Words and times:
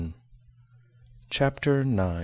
CHAPTER 1.29 1.81
IX. 1.81 2.19